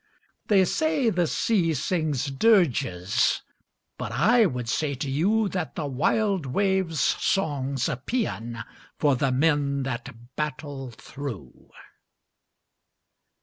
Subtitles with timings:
[0.47, 3.43] They say the sea sings dirges,
[3.99, 8.63] But I would say to you That the wild wave's song's a paean
[8.97, 11.69] For the men that battle through.